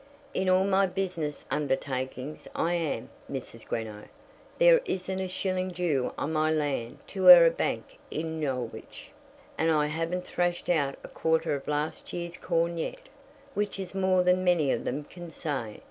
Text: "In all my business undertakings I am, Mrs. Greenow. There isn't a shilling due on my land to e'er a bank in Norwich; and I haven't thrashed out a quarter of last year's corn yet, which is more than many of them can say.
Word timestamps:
"In 0.33 0.49
all 0.49 0.63
my 0.63 0.87
business 0.87 1.45
undertakings 1.51 2.47
I 2.55 2.73
am, 2.73 3.09
Mrs. 3.31 3.63
Greenow. 3.63 4.05
There 4.57 4.81
isn't 4.85 5.19
a 5.19 5.27
shilling 5.27 5.69
due 5.69 6.11
on 6.17 6.33
my 6.33 6.49
land 6.51 6.97
to 7.09 7.29
e'er 7.29 7.45
a 7.45 7.51
bank 7.51 7.99
in 8.09 8.39
Norwich; 8.39 9.11
and 9.59 9.69
I 9.69 9.85
haven't 9.85 10.25
thrashed 10.25 10.69
out 10.69 10.95
a 11.03 11.07
quarter 11.07 11.53
of 11.53 11.67
last 11.67 12.13
year's 12.13 12.35
corn 12.37 12.79
yet, 12.79 13.09
which 13.53 13.77
is 13.79 13.93
more 13.93 14.23
than 14.23 14.43
many 14.43 14.71
of 14.71 14.85
them 14.85 15.03
can 15.03 15.29
say. 15.29 15.79